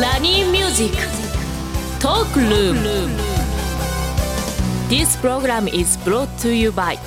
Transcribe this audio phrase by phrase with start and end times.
[0.00, 0.96] ラニーミュージック
[2.02, 2.80] トークルーム
[4.88, 6.98] This program is brought to you by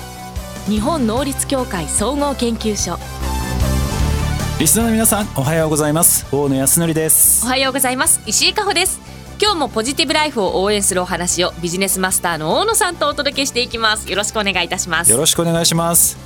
[0.70, 2.96] 日本能率協会総合研究所
[4.58, 6.26] リスナーの皆さんおはようございます。
[6.34, 7.44] 大野泰敬です。
[7.44, 8.22] おはようございます。
[8.26, 8.98] 石井加穂です。
[9.40, 14.10] 今日もポジティブライフを応援するお話をビジネスマスターの大野さんとお届けしていきます。
[14.10, 15.10] よろしくお願いいたします。
[15.10, 16.16] よろしくお願いします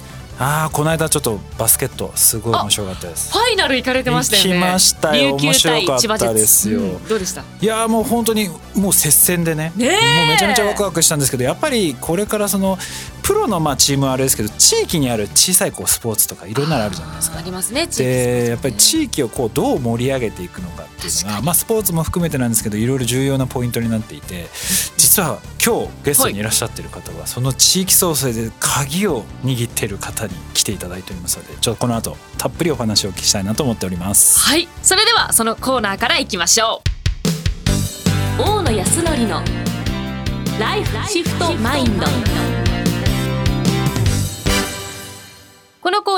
[0.45, 3.30] ああこの間ちょっとバスケットすごい面白かったです。
[3.30, 4.59] ファイナル行かれてましたよね。
[4.59, 5.36] 行きましたよ。
[5.36, 7.45] 面白かったですよ、うん、どうでした？
[7.60, 9.73] いやもう本当にもう接戦でね。
[9.77, 12.77] ねもうめちゃめちゃワクワクしたんですけどやっぱりこれからその
[13.32, 17.38] プロのまあチームはあれですけど地域にある小さいこうスポーツとかいろんなのあるじゃないですか。
[17.38, 17.86] ありますね。
[17.86, 24.48] でやっぱり地域をこうどう盛り上げていくのかっていうのがまあスポーツも含めてなんですけどいろいろ重要なポイントになっていて
[24.98, 34.41] 実は今日ゲストにいらっしゃってる方はその地域創生で鍵を握っている方に来ていただいておりますのでちょっとこの後たっぷりお話をお聞きしたいなと思っております。
[34.41, 36.83] はいそれではそのコーナーからいきましょ
[38.38, 39.42] う大野康則の
[40.61, 42.61] ライフシフトマインド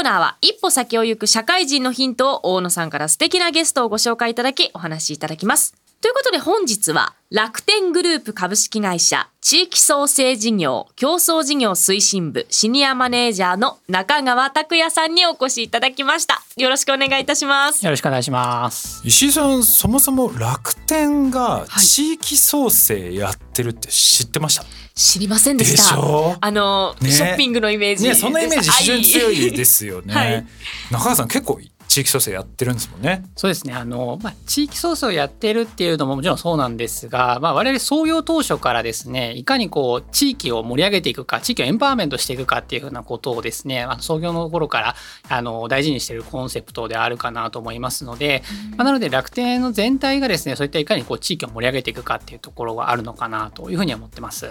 [0.05, 5.84] ナーは一歩先を行く社会人のヒントを大野さんから素敵なゲストをご紹介いただきお話しいただきます。
[6.05, 16.43] ということで本日は楽天グループ株式会社地域創生事業競争事業推進部シニアマネージャーの中川拓也さんにお越しいただきました。
[16.59, 17.83] よろしくお願いいたします。
[17.83, 19.01] よろしくお願いします。
[19.03, 25.97] 石井さんそもそも楽天が地域創生やってるって知ってました、知りませんでした。
[25.97, 26.37] でしょ？
[26.39, 30.13] あの、ねショッピングのイメージね、そんなイメージ非常に強いでですよね。
[30.15, 30.47] はい
[30.91, 31.59] 中川さん結構
[31.95, 33.23] 地域創生やってるんですもんね。
[33.37, 33.73] そうですね。
[33.73, 44.97] あの、まあ、地域創生をやってるっていうのももちろんそうなんですが、まあ、我々創業当初からですね、いかにこう、地域を盛り上げていくか、地域をエンパワーメントしていくかっていうふうなことをですね、あの創業の頃から、
[45.29, 48.43] あの、大事にしているコンセプトであるかなと思いますので、
[48.77, 54.49] まあ、なので楽天の全体がですね、そういったいかにこう、地域を盛り上げていくかっていうところがあるのかなというふうに思ってます。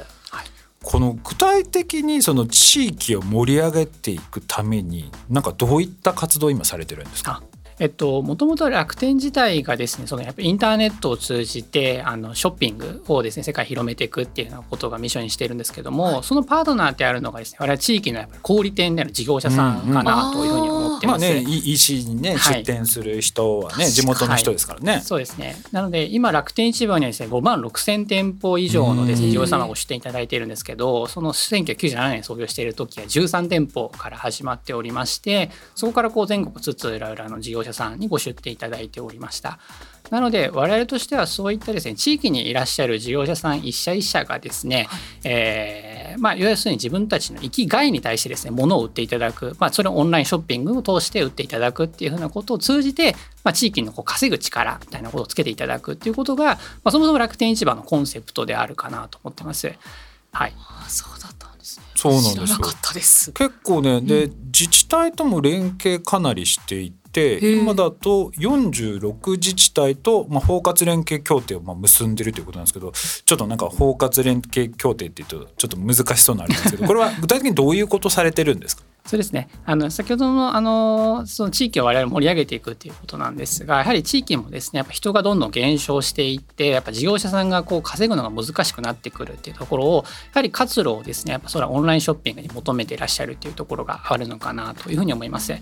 [0.84, 7.42] この具体的にその地域を盛り上げていくためになんかどういった活動を今されてるんですか？
[7.84, 21.26] えっと、もともと楽天自体がですね、そのやっぱインターネットを通じて、あの、ショッピングをですね、世界に広めていくっていうようなことがミッションにしているんですけども、そのパートナーであるのがですね、我々地域のやっぱり小売店である事業者さんかなというふうに思ってます。
[21.26, 25.02] まあね、い EC にね、はい出店する人はね地元の人ですからね。
[25.02, 25.58] そうですね。
[25.74, 39.60] なので今楽天市場にはですね5万6千店舗以上のですねうん事業者様ご出店いただいているんですけど、その1997年創業している時は13店舗から始まっておりまして、そこからこう全国津々浦々の事業者さんにご出店いただいておりました。
[40.10, 44.88] なので我々としてはそういったですね地域にいらっしゃる事業者さん一社一社がですね、
[45.24, 59.72] えーまあ要するに自分たちの生きがいに対してですね物を売っていただく、まあ、それをオンラインショッピングを通して売っていただくっていうふうなことを通じて、まあ、地域のこう稼ぐ力みたいなことをつけていただくっていうことが、まあ、そもそも楽天市場のコンセプトであるかなと思ってます。
[60.32, 61.86] はい、あそうだったんですね。
[61.96, 63.32] そうなんですよ知らなかったです。
[63.32, 78.84] 結構ねで、自治体とも連携かなりしていてへえ今だと46自治体と、まあ、包括連携協定をまあ結んでるということなんですけどちょっとなんか包括連携協定っていうとちょっと難しそうなあれなんですけど これは具体的にどういうことされてるんですか？
[79.06, 79.50] そうですね。
[79.66, 95.54] あの先ほどのあのその地域を我々盛り上げていくっていうことなんですが、やはり地域もですね、やっぱ人がどんどん減少していって、やっぱ事業者さんがこう稼ぐのが難しくなってくるっていうところを、やはり活路をですね、やっぱそれはオンラインショッピングに求めていらっしゃるっていうところがあるのかなというふうに思います。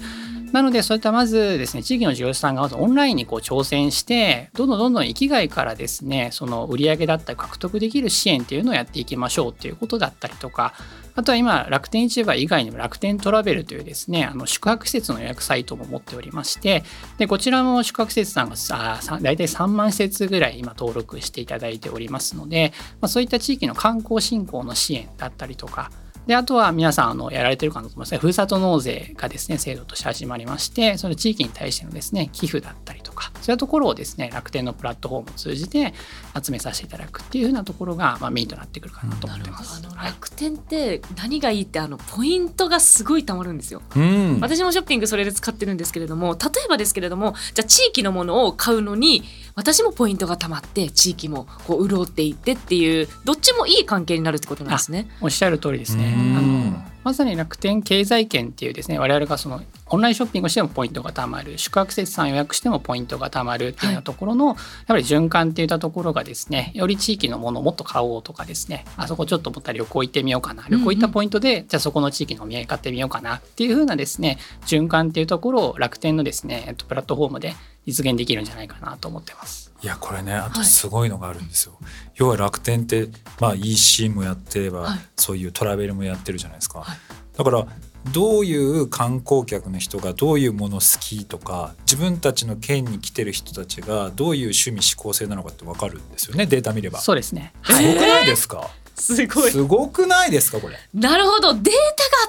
[0.52, 10.74] なのでそういったまずですね地域の事業者さんがまずオンラインにこう挑戦してどんどんどんどん生きがいからですねその売り上げだったり獲得できる支援っていうのをやっていきましょうっていうことだったりとか
[11.16, 16.84] あとは今楽天市場以外にも楽天トラベルというですねあの宿泊施設の予約サイトも持っておりまして
[17.18, 25.92] でこちらも宿泊施設さんがさ大体3万施設ぐらい今登録していただいておりますので、まあ、そういった地域の観光振興の支援だったりとか
[26.28, 35.94] であとは皆さんあのやられてるかなと思いますがふるさと納税がですね制度として始まりましてその地域に対してのですね寄付だったりとかそういうところをですね楽天のプラットフォームを通じて
[36.42, 39.84] 集めさせていただくっていうふうなところが、まあ、メインとなってくるかなと思ってます。
[39.86, 43.82] あのはい楽天って何がいいってあのポイントがすごい貯まるんですよ。
[43.96, 49.24] うん私もショッピングそれで使ってるんですけれども例えばですけれどもじゃあ地域のものを買うのに
[49.56, 55.10] 私もポイントが貯まって地域もこう潤っていってっていうどっちもいい関係になるってことなんですね。
[55.22, 56.14] おっしゃる通りですね。
[56.18, 59.62] うんあのまさに楽天経済圏っていうですね我々がその
[59.94, 61.58] オンラインショッピングをしてもポイントが貯まる。
[61.58, 64.56] 宿泊施設さん予約してもポイントが貯まるっていうようなところの、やっ
[64.88, 68.86] ぱり循環っていったところがですねより地域のものをもっと買おうとかですね。
[68.96, 70.66] あそこちょっと思ったら旅行行ってみようかな。
[70.70, 77.54] 旅行行ったポイントで、じゃあそこの地域のお土産買ってみようかなっていうふうなですね循環っていうところを楽天のですねえっとプラットフォームで
[77.86, 79.71] 実現できるんじゃないかなと思ってます。
[79.84, 81.78] いやこれねあとすごいのがあるんですよ、
[82.16, 83.08] 要は楽天って
[83.40, 85.00] まあ EC もやってれば、はい。
[85.16, 86.98] そういうトラベルもやってるじゃないですか、はい。
[87.38, 87.66] だから
[88.12, 97.00] どういう観光客の人がどういうもの好きとか自分たちの県に来てる人たちがどういう趣味思考性なのかって分かるんですよねデータ見れば。
[97.00, 97.54] すそうですね。
[97.64, 99.52] ごくないですか、すごい。
[99.52, 100.78] すごくないですかこれ？
[100.94, 101.54] なるほど。
[101.54, 101.74] データが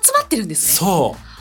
[0.03, 0.87] 集まってるんですね。
[0.89, 1.31] そう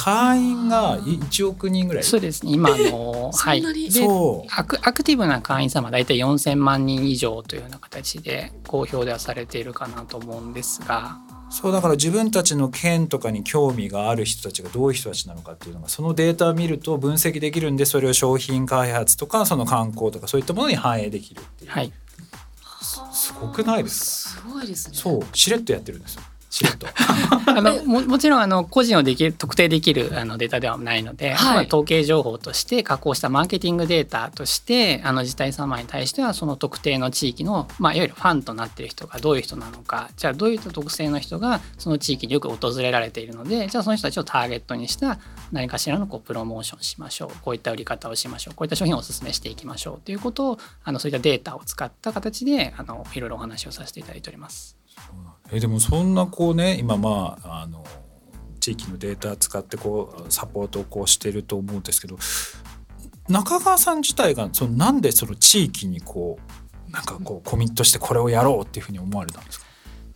[0.00, 2.04] 会員が1億人ぐらい。
[2.04, 2.52] そうですね。
[2.52, 3.90] 今あのそんなに？
[3.90, 4.48] でそう。
[4.54, 11.18] アクアクティブな会員様大体4000万人以上というような形で公表ではされているかなと思うんですが。
[11.50, 21.92] そうだから自分たちの県とかに興味がある人たちがどういう人たちなのかっていうのがそのデータを見ると分析できるんでそれを商品開発とかその観光とかそういったものに反映できるっていう、はい。
[23.12, 24.42] すごくないですか？
[24.42, 25.36] すごいですねそう。
[25.36, 26.86] しれっとやってるんですよしれっと
[27.46, 31.54] あのももちろんあの個人をできる特定できるあのデータではないので、はい。
[31.56, 45.18] まあ統計情報として加工したマーケティングデータとしてあの自治体様に対してはその特定の地域の、まあ、いわゆるファンとなっている人がどういう人なのかじゃあどういった特性の人がその地域によく訪れられているのでじゃあその人たちをターゲットにした
[45.52, 47.30] 何かしらのこうプロモーションしましょう。
[47.42, 48.54] こういった売り方をしましょう。
[48.54, 54.77] こういった商品をお勧めしていきましょうということをあのそういったデータを使った形であのいろいろお話をさせていただいております。
[55.50, 57.84] えでもそんなこうね今まああの
[58.60, 62.18] 地域のデータ使ってこうサポートをこうしてると思うんですけど
[63.28, 66.38] 中川さん自体がそのなんでその地域にこ
[66.88, 69.66] うなんかこうコミットしてこれをやろうっていうふうに思われたんですか？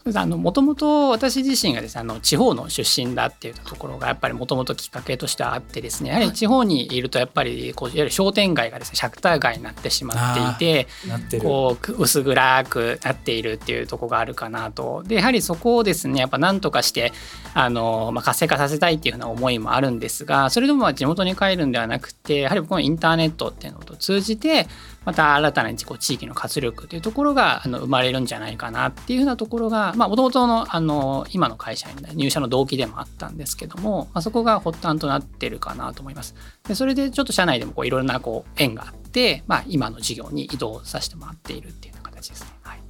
[0.04, 10.86] もともと私自身がですねあの地方の出身だっていうところがやっぱりもともときっかけとしてはあってですねやはり地方にいるとやっぱりこういわゆる商店街がですねシャッター街になってしまってい
[11.34, 15.04] てこうく薄暗くなっているっていうところがあるかなと。
[15.06, 17.12] でやはりそこをですねやっぱ何とかして
[17.54, 24.66] あの、まあ、活性化させたいっていうような思いもあるんですがそれでもまあ地元に帰るんではなくてやはりこのインターネットっていうのと通じて
[25.04, 36.34] また新たな地域の活力というところが生まれるんじゃないかなっていうようなところがもともとのあの今の会社に入社の動機でもあったんですけども、まあ、そこが発端となってるかなと思います。
[36.66, 42.50] でそれでちょっと社内でもこういろんなこう縁があって、まあ、今の事業に移動させてもらっているっていうような形ですね。
[42.62, 42.82] はい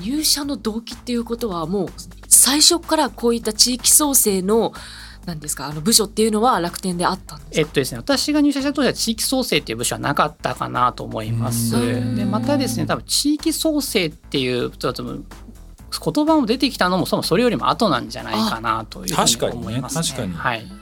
[0.00, 1.88] 入社の動機っていうことはもう
[2.28, 4.72] 最初からこういった地域創生の
[5.26, 5.66] なんですか？
[5.66, 7.60] あの部署っていうのは楽天であったんですか？
[7.60, 11.76] えっとですね、私が入社した当時は地域創生っていう部署はなかったかなと思います。
[11.76, 12.16] うん。
[12.16, 20.02] でまたですね多分地域創生っていうちょっと言葉も出てきたのもそもそれよりも後なんじゃないかなというふう確かに思いますね。
[20.02, 20.80] 確かにはい、なる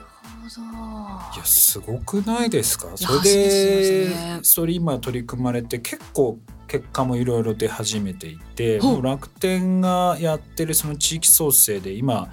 [1.34, 2.88] いやすごくないですか？
[2.96, 4.40] それでね。
[4.42, 12.28] それ今取り組まれて結構結果もいろいろ出始めていて楽天がやってるその地域創生で今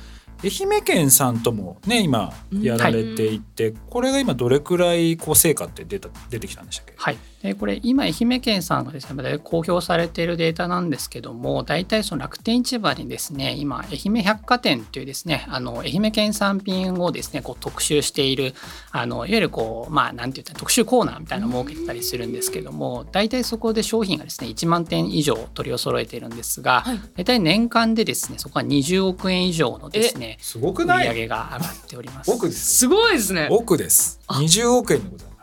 [0.46, 6.94] 愛媛県さんともね今やられていて、これが今どれくらいこう成果って出た出てきたんでしたっけ？
[6.98, 18.54] はい、でこれ今愛媛県さんがですね大体公表されているデータなんですけども大体その楽天市場にですね今愛媛百貨店というですねあの愛媛県産品をですねこう特集している
[18.92, 27.00] あのいわゆるこうまあなんて言ったら特集コーナーみたいなのを設けてたりするんですけども大体そこで商品がですね1万点以上取りを揃えているんですが、はい。
[27.16, 31.08] 大体年間でですねそこは20億円以上のですねすごく売ない？
[31.10, 32.32] 上げが上がっております。
[32.32, 32.78] 億です。
[32.78, 33.48] すごいですね。
[33.52, 34.20] 億です。
[34.30, 35.35] 20億円でございます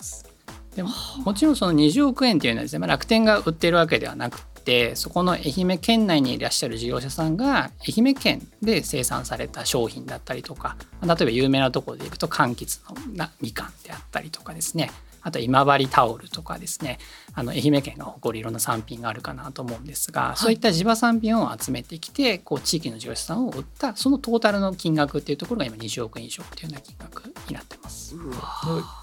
[0.76, 0.90] でも
[1.24, 12.80] もちろんその20億円っていうのはですね、まあ、楽天が売ってるわけではなくてそこの愛媛県内にいらっしゃる事業者さんが愛媛県で生産された商品だったりとか例えば有名なところでいくと柑橘
[13.10, 14.90] のなみかんであったりとかですね。
[15.22, 16.98] あと今治タオルとかですね。
[17.34, 28.14] あの愛媛県が誇るいろんな産品があるかなと思うんですが、そういった地場産品を集めてきてこう地域の事業者さんを売ったそのトータルの金額っていうところが今20億円以上っていうような金額になってます。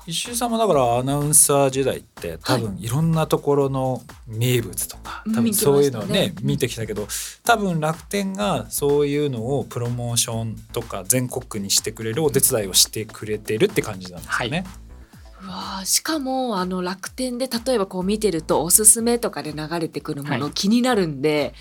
[0.05, 7.07] 石井さんもだからアナウンサー時代って多分いろんなところの名物とか、うん多分そういうのをねね見てきたけど
[7.43, 14.65] 多分楽天がそういうのをプロモーションとか全国区にしてくれるお手伝いをしてくれてるって感じなんですよね。
[14.65, 14.88] う
[15.49, 21.53] わーしかもあの楽天で例えばこう見てるとおすすめとかで流れてくるものはい気になるんで、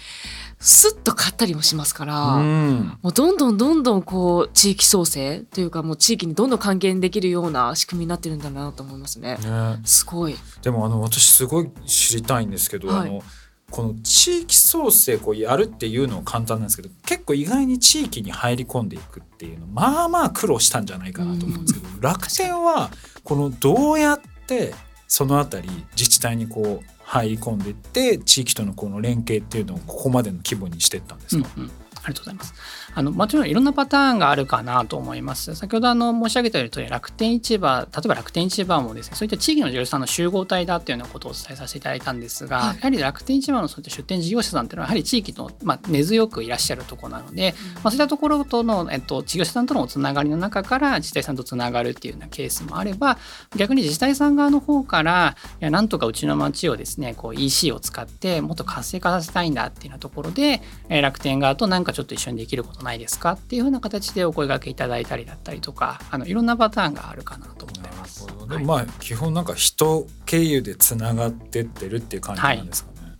[0.61, 9.37] スッと買ったりもしますから、うんもうどんどんどんどんこう地域創生というかもう地域にどんどん還元できるような仕組みになってるんだなと思いますね。
[9.37, 10.37] ねすごい。
[10.62, 13.23] でもあの私すごい知りたいんですけど、はいあの
[13.70, 22.90] この地域創生こうやるっていうのは簡単なんですけど結構意外に地域に入り込んでいくっていうのまあまあ苦労したんじゃないかなと思うんですけど、楽天は
[23.25, 24.75] このどうやって
[25.06, 31.70] そのあたり自治体にこう入り込んでいって地域とのこの連携っていうのをここまでの規模にしていったんですか、うんうん。
[31.70, 32.54] ありがとうございます。
[32.94, 35.54] あのもちろんいろんなパターンがあるかなと思います。
[35.54, 53.18] 先ほどあの申し上げたように楽天市場、例えば楽天市場もですね、そういった地域の事業者さんの集合体だっていうようなことをお伝えさせていただいたんですが、はい、やはり楽天市場のそういった出店事業者さんっていうのはやはり地域の、まあ、根強くいらっしゃるところなので、うん、まあ、そういったところとの、えっと、事業者さんとのつながりの中から自治体さんとつながるっていうようなケースもあれば、
[53.56, 68.25] 逆に自治体さん側の方から、いやなんとかうちの町をですね、こう EC を使ってもっと活性化させたいんだっていうようなところで、楽天側となんかちょっと一緒にできることないですかっていうふうな形でお声がけいただいたりだったりとかあのいろんなパターンがあるかなと思ってます。
[68.49, 73.17] でもまあ、基本なんか人経由でつながってってるっていう感じなんですかね。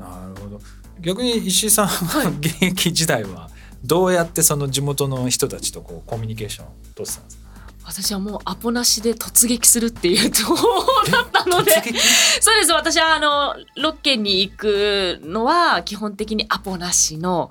[0.00, 0.60] はい、なるほど。
[0.98, 3.48] 逆に石井さんは現役時代は
[3.84, 7.39] どうやってその地元の人たちとこうコミュニケーションを取ってたんですか？
[7.84, 10.66] 私はもうアポなしで突撃するっていう情報
[11.10, 11.72] だったので。
[12.40, 12.72] そうです。
[12.72, 17.50] 私はあのロケに行くのは基本的にアポなしの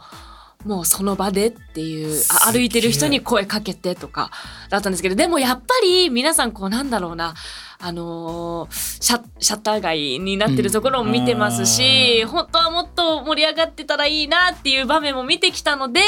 [0.66, 2.22] もうその場でっていう
[2.52, 4.30] 歩いてる人に声かけてとか
[4.70, 7.34] だったんですけどでもやっぱり皆さんこうなんだろうな
[7.80, 16.02] あのー、シャシャッター街になってるところも見てますし、うん、本当はもっと盛り上がってたらいいなっていう場面も見てきたので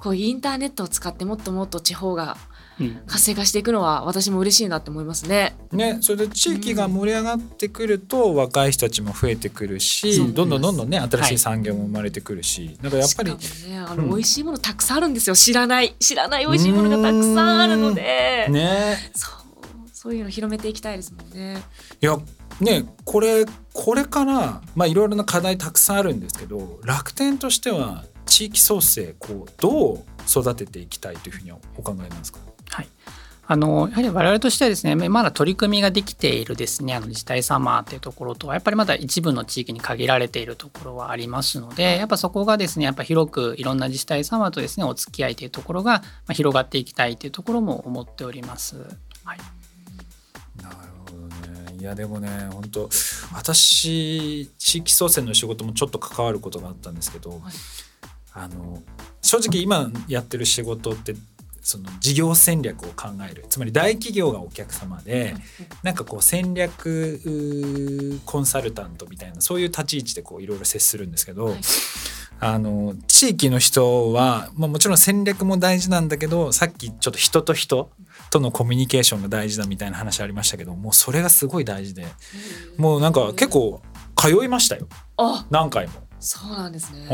[0.00, 2.36] こうインターネットを使ってもっともっと地方が
[3.06, 5.56] 活性化していくのは私も嬉しいなって思いますね。
[5.72, 13.38] ね、それで地域が盛り上がってくると、若い人たちも増えてくるし、どんどんどんどんね新しい産業も生まれてくるし、はい、なんかやっぱり、ね、
[13.78, 15.36] あの、美味しいものたくさんあるんですよ。
[15.36, 19.32] 知らない知らない美味しいものがたくさんあるので、ね、そう
[19.92, 21.62] そういうの広めていきたいですもんね。
[22.00, 22.18] いや
[22.60, 32.40] ねこれこれからまあいろいろな課題たくさんあるんですけど楽天としては地域創生こうどう育てていきたいというふうにお考えなんですか？
[32.72, 32.88] はい。
[33.52, 46.02] あのやはり我々としてはですねまだ取り組みができているですねあの自治体様というところとはやっぱりまだ一部の地域に限られているところはありますのでやっぱそこがですねやっぱ広くいろんな自治体様とですねお付き合いというところが
[46.32, 48.76] 広がっていきたいというところも思っております。
[49.24, 49.38] はい。
[50.62, 51.76] なるほどね。
[51.78, 52.88] いやでもね本当
[53.34, 57.40] 私地域創生の仕事もちょっと関わることがあったんですけど、はい、
[58.34, 58.82] あの
[59.20, 61.14] 正直今やってる仕事って
[61.62, 63.46] その事業戦略を考える。
[63.48, 65.34] つまり大企業がお客様で
[65.82, 71.56] なんかこう戦略コンサルタントみたいなそういう立ち位置でこういろいろ接するんですけど、はい、
[72.40, 77.90] あの地域の人は、まあ、もちろん戦略も大事なんだけどさっきちょっと人と人
[78.30, 82.06] とのコミュニケーションが大事だみたいな話ありましたけどもうそれがすごい大事で
[82.76, 83.80] もうなんか結構
[84.16, 84.88] 通いましたよ。
[85.50, 85.92] 何回も。
[86.24, 87.08] そうなんですね。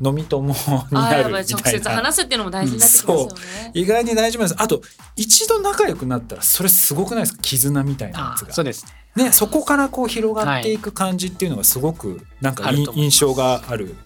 [0.00, 0.54] うん、飲み友に
[0.92, 3.70] なる直接話すっていうのも大事になってきますよね。
[3.74, 4.62] 意外に大事なんです。
[4.62, 4.82] あと
[5.16, 7.42] 一度仲良くなったらそれすごくないですか？
[7.42, 8.52] 絆みたいなやつが。
[8.52, 9.24] そうですね。
[9.24, 13.96] ねそこからこう広がっていく感じっていうのがすごくなんか、印象がある。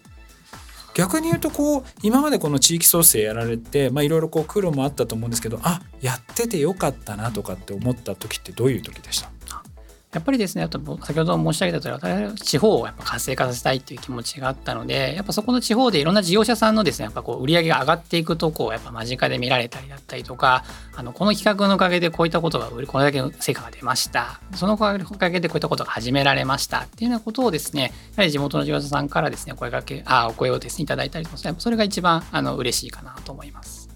[0.95, 9.31] 逆に言うとこう今までこの地域創生やられてまあいろいろこう苦労もあったと思うんですけどあやっててよかったなとかって思った時ってどういう時でした？
[10.17, 20.65] やっぱりですねあと先ほど申し上げた通り私地方をやっぱ活性化させたいっていう気持ちがあったのでやっぱそこの地方でいろんな事業者さんのですねやっぱこう売り上げが上がっていくとこをやっぱ間近で見られたりだったりとか
[20.97, 33.87] あのこの企画のおかげでこういったことがこれだけの成果が出ましたそのおかげでこういったことが始められましたっていうようなことをですねやはり地元の事業者さんからですね声かけあお声をですねいただいたりとかそれが一番あの嬉しいかなと思います。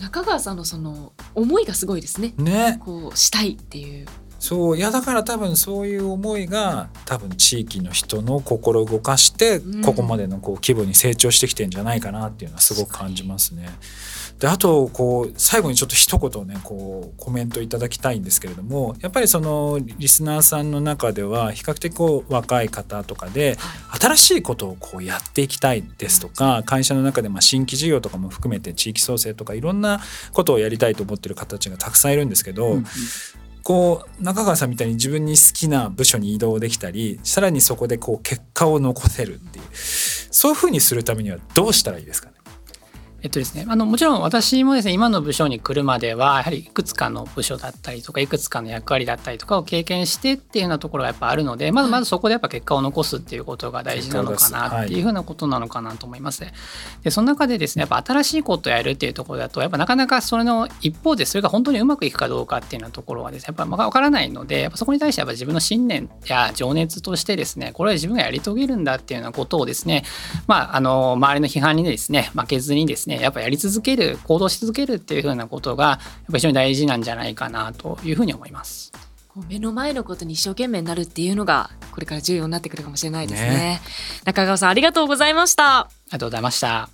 [0.00, 2.32] 中川さんのその思いがすごいですね。
[2.38, 2.80] ね。
[2.82, 4.06] こうしたいっていう。
[4.40, 13.68] そういやだから多分そういう思いが多分地域の人の心を動かしてここまでのこう規模に成長してきてんじゃないかなっていうのはすごく感じますね。
[14.38, 23.58] であとこう最後にちょっと一言ねこうコメントいただきたいんですけれどもやっぱりそのリスナーさんの中では比較的こう若い方とかで
[24.00, 30.00] 新しいことをこうやっていきたいですとか会社の中でま新規事業とかも含めて地域創生とかいろんな
[30.32, 32.78] ことをやりたいと思ってる方たちがたくさんいるんですけど、
[33.70, 39.64] こう中川さんみたいに自分に好きな部署に移動できたりさらにそこでこう結果を残せるっていう。
[39.72, 42.34] そういうふうにするためにはどうしたらいいですかね？
[43.22, 56.40] えっとですね、あのもちろん私もですね今の部署に来るまではやはりいくつかの部署だったりとかいくつかの役割だったりとかを経験してっていうようなところがやっぱあるのでまずまずそこでやっぱ結果を残すっていうことが大事なのかなっていうふうなことなのかなと思います。
[57.02, 70.04] でその中でですねやっぱ新しいことをやるっていうところだとやっぱなかなかそれの一方でそれが本当にうまくいくかどうかっていうようなところはですねやっぱ分からないのでやっぱそこに対してやっぱ自分の信念や情熱としてですねこれは自分がやり遂げるんだっていうようなことをですね
[70.46, 75.98] まああの周りの批判にですね負けずにですねやっぱやり続けける行動し続けるっていうふうなことがやっ
[76.32, 78.92] ぱ非常に大事なんじゃないかなというふうに思います。
[79.48, 83.50] 目の前のことに一生懸命になるっていうのがこれから重要になってくるかもしれないですね。
[83.50, 83.80] ね。
[84.24, 85.80] 中川さんありがとうございました。
[85.80, 86.88] ありがとうございました。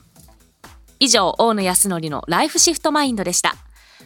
[0.99, 3.57] 以上大野康則のライフシフトマインドでした。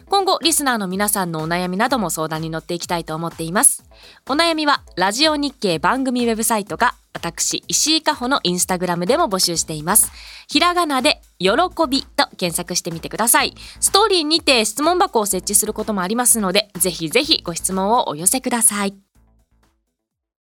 [0.07, 3.85] 今後リスナーの皆さんのお悩みなども相談に乗っていきたいと思っています。
[4.27, 10.11] お悩みはラジオ日経番組ウェブサイトか私石井加穂のインスタグラムでも募集しています。
[10.47, 11.51] ひらがなで喜
[11.89, 13.53] びと検索してみてください。
[13.79, 19.10] ストーリーにて質問箱を設置することもありますのでぜひぜひご質問をお寄せください。